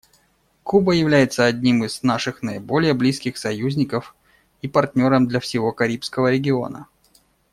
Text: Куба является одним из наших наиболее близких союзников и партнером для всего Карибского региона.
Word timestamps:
Куба 0.63 0.93
является 0.95 1.45
одним 1.45 1.83
из 1.83 2.01
наших 2.01 2.41
наиболее 2.41 2.95
близких 2.95 3.37
союзников 3.37 4.15
и 4.63 4.67
партнером 4.67 5.27
для 5.27 5.39
всего 5.39 5.73
Карибского 5.73 6.31
региона. 6.31 6.87